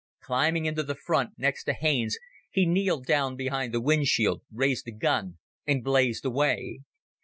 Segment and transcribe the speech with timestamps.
[0.19, 2.17] Climbing into the front, next to Haines,
[2.49, 6.79] he kneeled down behind the windshield, raised the gun, and blazed away.